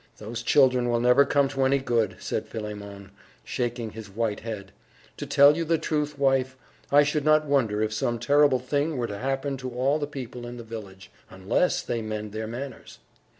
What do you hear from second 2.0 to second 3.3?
said Philemon,